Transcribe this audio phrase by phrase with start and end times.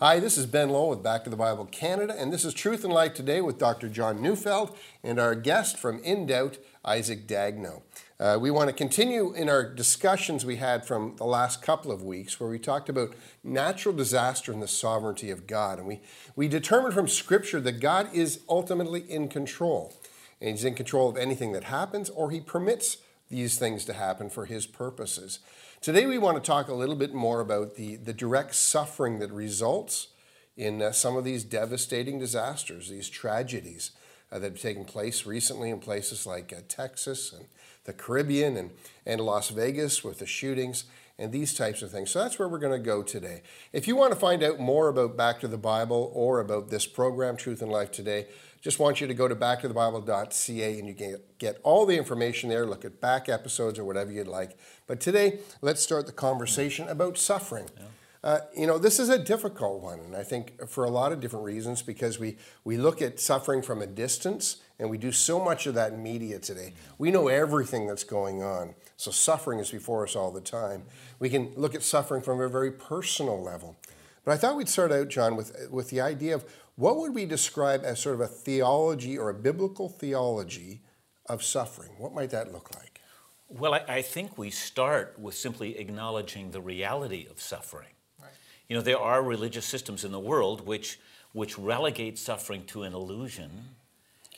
[0.00, 2.84] Hi, this is Ben Lowe with Back to the Bible Canada, and this is Truth
[2.84, 3.88] and Life today with Dr.
[3.88, 7.82] John Neufeld and our guest from In Doubt, Isaac Dagno.
[8.20, 12.04] Uh, we want to continue in our discussions we had from the last couple of
[12.04, 13.12] weeks where we talked about
[13.42, 15.80] natural disaster and the sovereignty of God.
[15.80, 16.00] And we,
[16.36, 19.92] we determined from Scripture that God is ultimately in control.
[20.40, 22.98] And He's in control of anything that happens, or He permits
[23.30, 25.40] these things to happen for His purposes.
[25.80, 29.30] Today, we want to talk a little bit more about the, the direct suffering that
[29.30, 30.08] results
[30.56, 33.92] in uh, some of these devastating disasters, these tragedies
[34.32, 37.46] uh, that have taken place recently in places like uh, Texas and
[37.84, 38.70] the Caribbean and,
[39.06, 40.84] and Las Vegas with the shootings
[41.18, 42.10] and these types of things.
[42.10, 43.42] So that's where we're going to go today.
[43.72, 46.86] If you want to find out more about Back to the Bible or about this
[46.86, 48.26] program, Truth and Life Today,
[48.60, 52.66] just want you to go to backtothebible.ca and you can get all the information there,
[52.66, 54.56] look at back episodes or whatever you'd like.
[54.86, 57.68] But today, let's start the conversation about suffering.
[57.76, 57.84] Yeah.
[58.22, 61.20] Uh, you know, this is a difficult one, and I think for a lot of
[61.20, 65.42] different reasons because we, we look at suffering from a distance and we do so
[65.42, 66.74] much of that in media today.
[66.98, 70.82] We know everything that's going on, so suffering is before us all the time.
[71.20, 73.76] We can look at suffering from a very personal level.
[74.24, 76.44] But I thought we'd start out, John, with, with the idea of
[76.78, 80.80] what would we describe as sort of a theology or a biblical theology
[81.26, 81.90] of suffering?
[81.98, 83.00] What might that look like?
[83.48, 87.88] Well, I, I think we start with simply acknowledging the reality of suffering.
[88.22, 88.30] Right.
[88.68, 91.00] You know, there are religious systems in the world which,
[91.32, 93.50] which relegate suffering to an illusion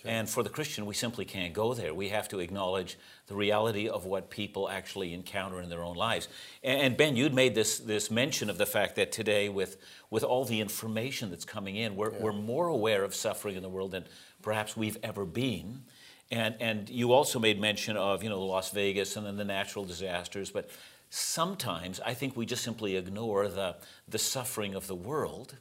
[0.04, 1.92] and for the Christian, we simply can't go there.
[1.92, 6.28] We have to acknowledge the reality of what people actually encounter in their own lives.
[6.62, 9.76] And Ben, you'd made this, this mention of the fact that today, with,
[10.08, 12.18] with all the information that's coming in, we're, yeah.
[12.20, 14.04] we're more aware of suffering in the world than
[14.42, 15.82] perhaps we've ever been.
[16.30, 19.84] And, and you also made mention of, you know, Las Vegas and then the natural
[19.84, 20.50] disasters.
[20.50, 20.70] But
[21.10, 23.76] sometimes I think we just simply ignore the,
[24.08, 25.56] the suffering of the world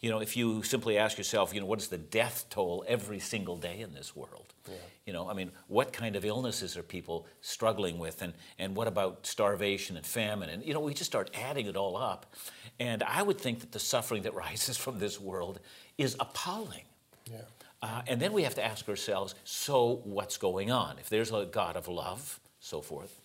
[0.00, 3.18] you know, if you simply ask yourself, you know, what is the death toll every
[3.18, 4.54] single day in this world?
[4.66, 4.74] Yeah.
[5.06, 8.22] You know, I mean, what kind of illnesses are people struggling with?
[8.22, 10.48] And, and what about starvation and famine?
[10.48, 12.34] And, you know, we just start adding it all up.
[12.78, 15.60] And I would think that the suffering that rises from this world
[15.98, 16.84] is appalling.
[17.30, 17.42] Yeah.
[17.82, 20.98] Uh, and then we have to ask ourselves so what's going on?
[20.98, 23.19] If there's a God of love, so forth,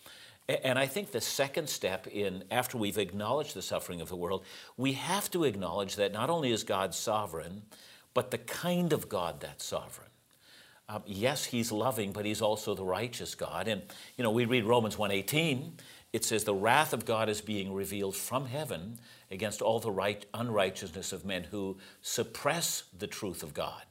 [0.47, 4.43] and I think the second step in, after we've acknowledged the suffering of the world,
[4.77, 7.63] we have to acknowledge that not only is God sovereign,
[8.13, 10.09] but the kind of God that's sovereign.
[10.87, 13.67] Um, yes, he's loving, but he's also the righteous God.
[13.67, 13.81] And,
[14.17, 15.71] you know, we read Romans 1.18,
[16.13, 18.99] it says, the wrath of God is being revealed from heaven
[19.31, 23.81] against all the right, unrighteousness of men who suppress the truth of God.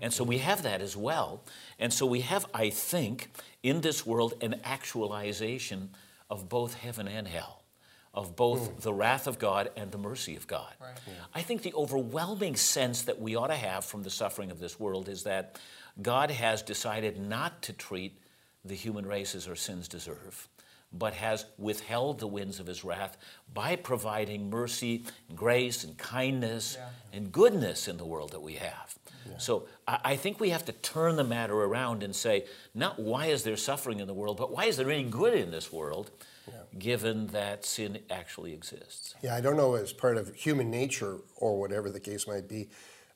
[0.00, 1.42] And so we have that as well.
[1.78, 3.30] And so we have, I think,
[3.62, 5.90] in this world an actualization
[6.30, 7.64] of both heaven and hell,
[8.12, 8.80] of both mm.
[8.80, 10.72] the wrath of God and the mercy of God.
[10.80, 10.92] Right.
[11.06, 11.12] Yeah.
[11.34, 14.78] I think the overwhelming sense that we ought to have from the suffering of this
[14.78, 15.58] world is that
[16.00, 18.18] God has decided not to treat
[18.64, 20.48] the human race as our sins deserve,
[20.92, 23.16] but has withheld the winds of his wrath
[23.52, 26.88] by providing mercy, and grace, and kindness yeah.
[27.12, 28.96] and goodness in the world that we have.
[29.28, 29.38] Yeah.
[29.38, 33.42] So I think we have to turn the matter around and say, not why is
[33.42, 36.10] there suffering in the world, but why is there any good in this world,
[36.46, 36.54] yeah.
[36.78, 39.14] given that sin actually exists?
[39.22, 42.68] Yeah, I don't know as part of human nature or whatever the case might be,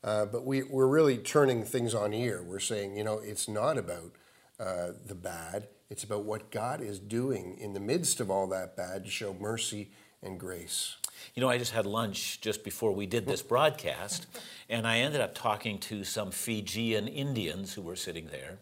[0.05, 2.43] uh, but we, we're really turning things on ear.
[2.43, 4.13] We're saying, you know, it's not about
[4.61, 8.77] uh, the bad, it's about what God is doing in the midst of all that
[8.77, 9.91] bad to show mercy
[10.23, 10.97] and grace.
[11.35, 14.27] You know, I just had lunch just before we did this broadcast,
[14.69, 18.59] and I ended up talking to some Fijian Indians who were sitting there.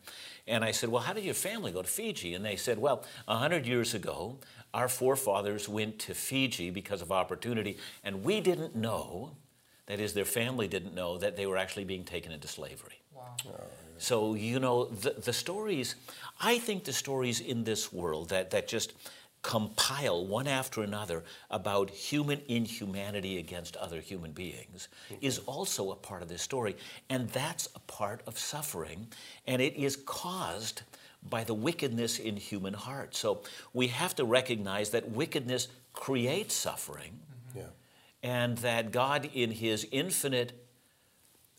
[0.47, 2.35] And I said, Well, how did your family go to Fiji?
[2.35, 4.39] And they said, Well, 100 years ago,
[4.73, 9.33] our forefathers went to Fiji because of opportunity, and we didn't know,
[9.87, 13.01] that is, their family didn't know, that they were actually being taken into slavery.
[13.15, 13.37] Wow.
[13.49, 13.53] Oh,
[13.99, 15.97] so, you know, the, the stories,
[16.41, 18.93] I think the stories in this world that, that just
[19.47, 21.23] compile one after another
[21.53, 25.25] about human inhumanity against other human beings mm-hmm.
[25.25, 26.77] is also a part of this story.
[27.09, 29.07] And that's a part of suffering,
[29.47, 30.83] and it is caused
[31.31, 33.21] by the wickedness in human hearts.
[33.21, 37.59] So we have to recognize that wickedness creates suffering, mm-hmm.
[37.61, 38.29] yeah.
[38.29, 40.61] and that God, in His infinite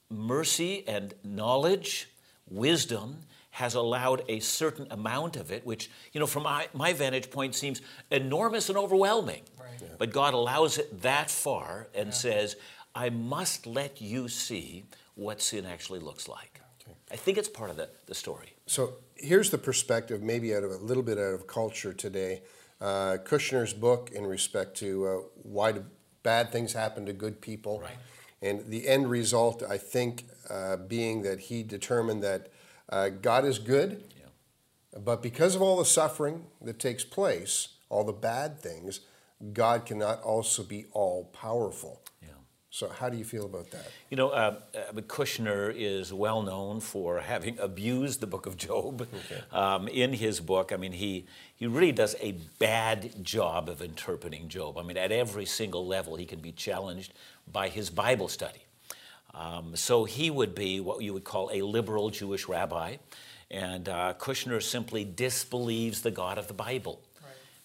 [0.10, 2.10] mercy and knowledge,
[2.50, 3.19] wisdom,
[3.57, 7.56] has allowed a certain amount of it, which, you know, from my, my vantage point
[7.56, 7.81] seems
[8.12, 9.42] enormous and overwhelming.
[9.59, 9.69] Right.
[9.81, 9.88] Yeah.
[9.98, 12.13] But God allows it that far and yeah.
[12.13, 12.56] says,
[12.94, 16.62] I must let you see what sin actually looks like.
[16.83, 16.95] Okay.
[17.12, 18.54] I think it's part of the, the story.
[18.68, 22.44] So here's the perspective, maybe out of a little bit out of culture today.
[22.80, 25.83] Uh, Kushner's book in respect to uh, why do
[26.21, 27.80] bad things happen to good people.
[27.80, 27.98] Right.
[28.39, 32.50] And the end result, I think, uh, being that he determined that
[32.89, 35.00] uh, God is good, yeah.
[35.04, 39.01] but because of all the suffering that takes place, all the bad things,
[39.54, 42.01] God cannot also be all powerful.
[42.78, 43.88] So, how do you feel about that?
[44.12, 49.01] You know, uh, uh, Kushner is well known for having abused the book of Job
[49.01, 49.42] okay.
[49.51, 50.72] um, in his book.
[50.72, 51.25] I mean, he,
[51.56, 54.78] he really does a bad job of interpreting Job.
[54.78, 57.13] I mean, at every single level, he can be challenged
[57.51, 58.67] by his Bible study.
[59.38, 62.98] Um, so, he would be what you would call a liberal Jewish rabbi,
[63.51, 67.00] and uh, Kushner simply disbelieves the God of the Bible.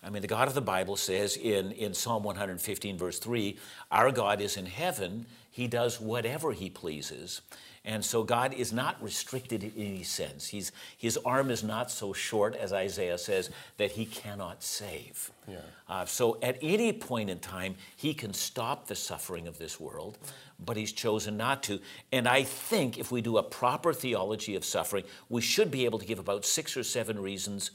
[0.04, 3.56] I mean, the God of the Bible says in, in Psalm 115, verse 3,
[3.90, 7.40] Our God is in heaven, He does whatever He pleases.
[7.84, 10.46] And so God is not restricted in any sense.
[10.46, 15.32] He's, his arm is not so short, as Isaiah says, that He cannot save.
[15.49, 15.56] Yeah.
[15.88, 20.17] Uh, so at any point in time, He can stop the suffering of this world,
[20.64, 21.81] but He's chosen not to.
[22.12, 25.99] And I think if we do a proper theology of suffering, we should be able
[25.99, 27.73] to give about six or seven reasons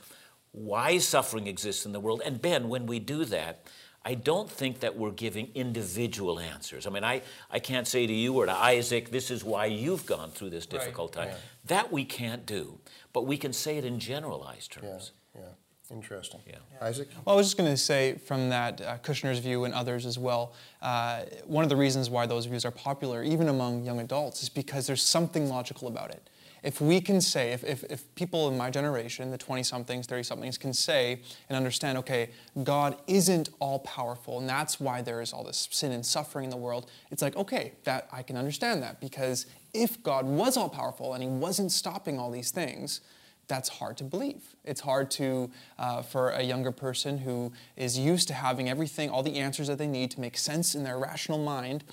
[0.54, 2.22] why suffering exists in the world.
[2.26, 3.68] And Ben, when we do that,
[4.08, 6.88] I don't think that we're giving individual answers.
[6.88, 10.06] I mean, I, I can't say to you or to Isaac, this is why you've
[10.06, 11.26] gone through this difficult right.
[11.26, 11.34] time.
[11.34, 11.42] Yeah.
[11.66, 12.80] That we can't do,
[13.12, 15.12] but we can say it in generalized terms.
[15.36, 15.94] Yeah, yeah.
[15.94, 16.40] Interesting.
[16.48, 16.56] Yeah.
[16.82, 17.10] Isaac?
[17.26, 20.18] Well, I was just going to say from that uh, Kushner's view and others as
[20.18, 24.42] well, uh, one of the reasons why those views are popular, even among young adults,
[24.42, 26.30] is because there's something logical about it
[26.64, 30.24] if we can say, if, if, if people in my generation, the 20 somethings, 30
[30.24, 32.30] somethings, can say and understand, okay,
[32.64, 36.50] God isn't all powerful, and that's why there is all this sin and suffering in
[36.50, 40.70] the world, it's like, okay, that I can understand that because if God was all
[40.70, 43.02] powerful and He wasn't stopping all these things,
[43.48, 44.56] that's hard to believe.
[44.66, 45.50] It's hard to,
[45.80, 49.78] uh, for a younger person who is used to having everything, all the answers that
[49.78, 51.84] they need to make sense in their rational mind.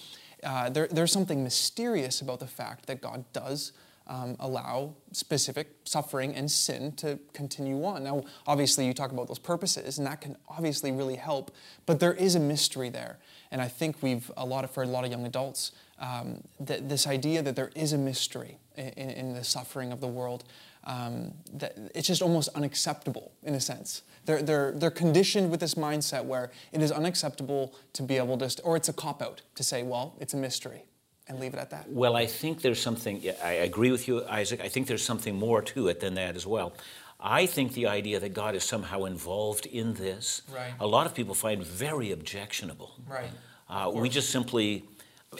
[0.43, 3.73] Uh, there, there's something mysterious about the fact that God does
[4.07, 8.05] um, allow specific suffering and sin to continue on.
[8.05, 11.55] Now, obviously, you talk about those purposes, and that can obviously really help,
[11.87, 13.19] but there is a mystery there.
[13.51, 16.83] And I think we've, a lot of, for a lot of young adults, um, th-
[16.85, 20.45] this idea that there is a mystery in, in the suffering of the world,
[20.85, 24.03] um, that it's just almost unacceptable in a sense.
[24.27, 28.63] They're, they're, they're conditioned with this mindset where it is unacceptable to be able to,
[28.63, 30.85] or it's a cop out to say, well, it's a mystery
[31.29, 31.91] and leave it at that?
[31.91, 34.61] Well, I think there's something, I agree with you, Isaac.
[34.61, 36.75] I think there's something more to it than that as well.
[37.21, 40.75] I think the idea that God is somehow involved in this, right.
[40.79, 42.95] a lot of people find very objectionable.
[43.09, 43.31] Right.
[43.69, 44.85] Uh, we just simply,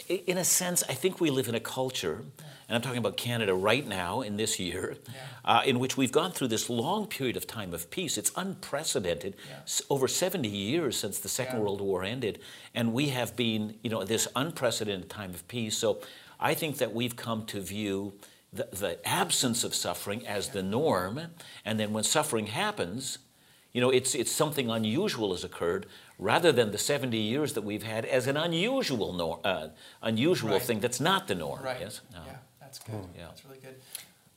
[0.09, 2.23] in a sense, I think we live in a culture
[2.67, 5.13] and I'm talking about Canada right now in this year, yeah.
[5.43, 8.17] uh, in which we've gone through this long period of time of peace.
[8.17, 9.59] It's unprecedented, yeah.
[9.89, 11.61] over 70 years since the Second yeah.
[11.61, 12.39] World War ended,
[12.73, 15.77] and we have been, you know, this unprecedented time of peace.
[15.77, 16.01] So
[16.39, 18.13] I think that we've come to view
[18.51, 21.21] the, the absence of suffering as the norm,
[21.63, 23.19] and then when suffering happens,
[23.73, 25.85] you know, it's, it's something unusual has occurred
[26.17, 29.67] rather than the 70 years that we've had as an unusual, nor, uh,
[30.01, 30.61] unusual right.
[30.61, 31.61] thing that's not the norm.
[31.61, 31.81] Right.
[31.81, 31.99] Yes?
[32.13, 32.21] No.
[32.25, 32.37] Yeah.
[32.75, 33.09] That's good.
[33.17, 33.27] Yeah.
[33.27, 33.75] That's really good.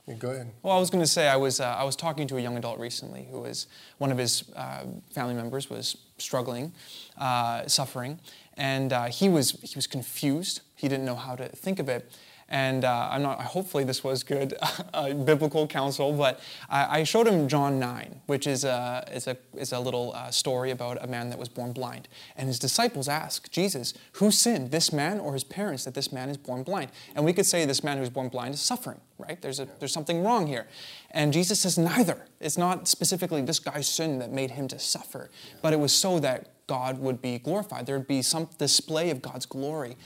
[0.06, 0.50] Yeah, go ahead.
[0.62, 2.56] Well, I was going to say I was uh, I was talking to a young
[2.56, 3.66] adult recently who was
[3.99, 6.73] one of his uh, family members was struggling,
[7.18, 8.18] uh, suffering,
[8.57, 10.62] and uh, he was he was confused.
[10.76, 12.11] He didn't know how to think of it,
[12.49, 13.40] and uh, I'm not.
[13.43, 14.55] Hopefully, this was good
[14.95, 16.12] uh, biblical counsel.
[16.12, 16.40] But
[16.71, 20.31] I, I, showed him John nine, which is a is a is a little uh,
[20.31, 22.09] story about a man that was born blind.
[22.37, 26.31] And his disciples ask Jesus, "Who sinned, this man or his parents, that this man
[26.31, 29.40] is born blind?" And we could say this man who's born blind is suffering, right?
[29.43, 30.67] There's a there's something wrong here.
[31.11, 32.26] And Jesus says neither.
[32.40, 36.19] It's not specifically this guy's sin that made him to suffer, but it was so
[36.21, 37.87] that God would be glorified.
[37.87, 39.96] There would be some display of God's glory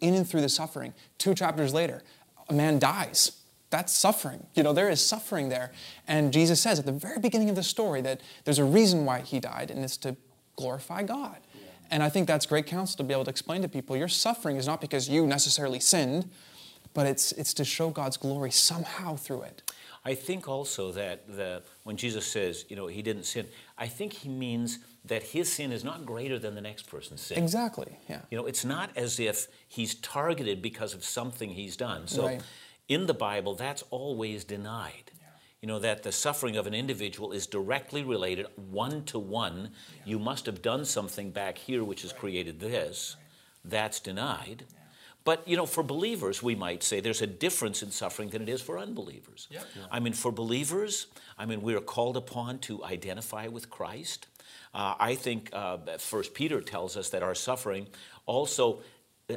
[0.00, 0.94] in and through the suffering.
[1.18, 2.02] Two chapters later,
[2.48, 3.32] a man dies.
[3.68, 4.46] That's suffering.
[4.54, 5.72] You know, there is suffering there.
[6.06, 9.20] And Jesus says at the very beginning of the story that there's a reason why
[9.20, 10.16] he died, and it's to
[10.56, 11.38] glorify God.
[11.90, 14.56] And I think that's great counsel to be able to explain to people your suffering
[14.56, 16.30] is not because you necessarily sinned,
[16.94, 19.72] but it's, it's to show God's glory somehow through it.
[20.04, 23.46] I think also that the, when Jesus says, you know, he didn't sin,
[23.78, 27.38] I think he means that his sin is not greater than the next person's sin.
[27.38, 28.20] Exactly, yeah.
[28.30, 32.06] You know, it's not as if he's targeted because of something he's done.
[32.06, 32.42] So right.
[32.88, 35.10] in the Bible, that's always denied.
[35.18, 35.26] Yeah.
[35.62, 39.70] You know, that the suffering of an individual is directly related, one to one.
[40.04, 42.20] You must have done something back here which has right.
[42.20, 43.16] created this.
[43.18, 43.70] Right.
[43.72, 44.64] That's denied.
[44.70, 44.80] Yeah.
[45.24, 48.48] But, you know, for believers, we might say there's a difference in suffering than it
[48.48, 49.48] is for unbelievers.
[49.50, 49.66] Yep.
[49.74, 49.82] Yeah.
[49.90, 51.06] I mean, for believers,
[51.38, 54.26] I mean, we are called upon to identify with Christ.
[54.74, 57.86] Uh, I think uh, First Peter tells us that our suffering
[58.26, 58.80] also
[59.30, 59.36] uh,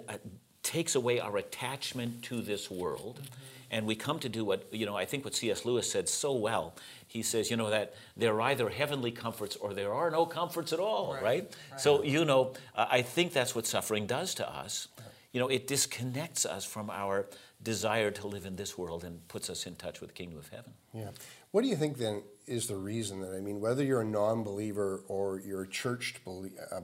[0.62, 3.22] takes away our attachment to this world.
[3.22, 3.44] Mm-hmm.
[3.70, 5.66] And we come to do what, you know, I think what C.S.
[5.66, 6.76] Lewis said so well.
[7.08, 10.72] He says, you know, that there are either heavenly comforts or there are no comforts
[10.72, 11.24] at all, right?
[11.24, 11.56] right?
[11.72, 11.80] right.
[11.80, 14.88] So, you know, I think that's what suffering does to us.
[15.32, 17.28] You know, it disconnects us from our
[17.62, 20.50] desire to live in this world and puts us in touch with the kingdom of
[20.50, 20.74] heaven.
[20.94, 21.10] Yeah.
[21.52, 24.44] What do you think then is the reason that, I mean, whether you're a non
[24.44, 26.20] believer or you're a churched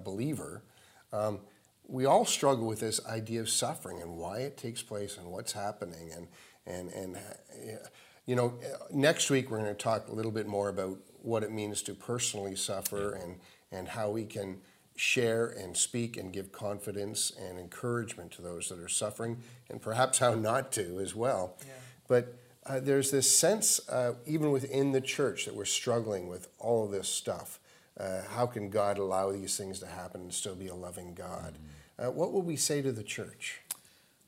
[0.04, 0.64] believer,
[1.12, 1.40] um,
[1.88, 5.54] we all struggle with this idea of suffering and why it takes place and what's
[5.54, 6.12] happening.
[6.16, 6.28] And,
[6.66, 7.18] and, and
[8.26, 8.54] you know,
[8.92, 11.94] next week we're going to talk a little bit more about what it means to
[11.94, 13.40] personally suffer and,
[13.72, 14.62] and how we can
[14.96, 19.38] share and speak and give confidence and encouragement to those that are suffering
[19.70, 21.56] and perhaps how not to as well.
[21.62, 21.74] Yeah.
[22.08, 22.36] But
[22.66, 26.92] uh, there's this sense, uh, even within the church, that we're struggling with all of
[26.92, 27.60] this stuff.
[28.00, 31.54] Uh, how can God allow these things to happen and still be a loving God?
[31.54, 32.08] Mm-hmm.
[32.08, 33.62] Uh, what would we say to the church?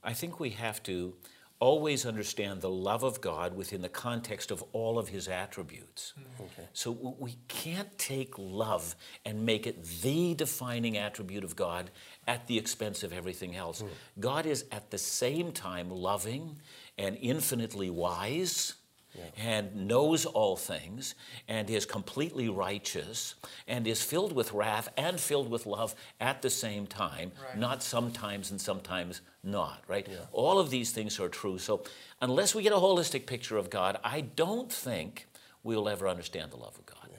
[0.03, 1.13] I think we have to
[1.59, 6.13] always understand the love of God within the context of all of his attributes.
[6.39, 6.67] Okay.
[6.73, 8.95] So we can't take love
[9.25, 11.91] and make it the defining attribute of God
[12.27, 13.81] at the expense of everything else.
[13.81, 13.87] Mm.
[14.19, 16.57] God is at the same time loving
[16.97, 18.75] and infinitely wise
[19.17, 19.23] yeah.
[19.37, 21.15] and knows all things
[21.47, 23.35] and is completely righteous
[23.67, 27.57] and is filled with wrath and filled with love at the same time, right.
[27.57, 30.07] not sometimes and sometimes not, right?
[30.09, 30.17] Yeah.
[30.31, 31.57] All of these things are true.
[31.57, 31.83] So,
[32.21, 35.27] unless we get a holistic picture of God, I don't think
[35.63, 37.09] we'll ever understand the love of God.
[37.11, 37.17] Yeah.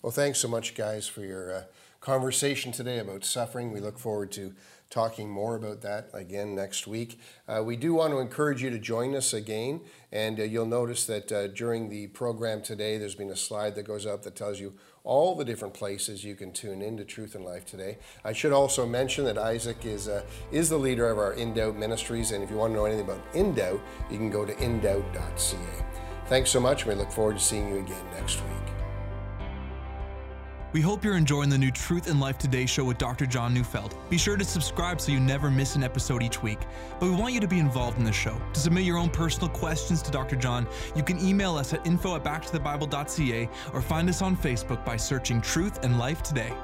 [0.00, 1.62] Well, thanks so much, guys, for your uh,
[2.00, 3.72] conversation today about suffering.
[3.72, 4.54] We look forward to
[4.92, 7.18] talking more about that again next week.
[7.48, 9.80] Uh, we do want to encourage you to join us again,
[10.12, 13.84] and uh, you'll notice that uh, during the program today, there's been a slide that
[13.84, 17.44] goes up that tells you all the different places you can tune into Truth and
[17.44, 17.98] Life today.
[18.22, 20.22] I should also mention that Isaac is uh,
[20.52, 23.06] is the leader of our In Doubt Ministries, and if you want to know anything
[23.06, 23.80] about In Doubt,
[24.10, 25.84] you can go to indoubt.ca.
[26.26, 28.71] Thanks so much, and we look forward to seeing you again next week.
[30.72, 33.26] We hope you're enjoying the new Truth and Life Today show with Dr.
[33.26, 33.94] John Neufeld.
[34.08, 36.60] Be sure to subscribe so you never miss an episode each week.
[36.98, 38.40] But we want you to be involved in the show.
[38.54, 40.34] To submit your own personal questions to Dr.
[40.34, 44.96] John, you can email us at info at backtothebible.ca or find us on Facebook by
[44.96, 46.54] searching Truth and Life Today.